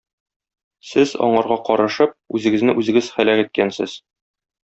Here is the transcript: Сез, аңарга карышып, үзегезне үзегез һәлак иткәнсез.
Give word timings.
Сез, 0.91 1.11
аңарга 1.25 1.57
карышып, 1.67 2.15
үзегезне 2.39 2.75
үзегез 2.83 3.13
һәлак 3.19 3.45
иткәнсез. 3.45 3.97